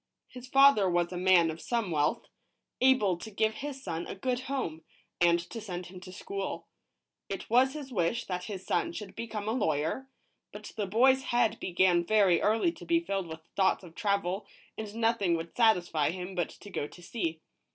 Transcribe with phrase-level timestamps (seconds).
[0.29, 2.25] His father was a man of some wealth,
[2.81, 4.81] able to give his son a good home,
[5.19, 6.65] and to send him to school.
[7.29, 10.07] It was his wish that his son should become a lawyer,
[10.51, 14.91] but the boy's head began very early to be filled with thoughts of travel, and
[14.95, 17.39] nothing would satisfy him but to go to sea.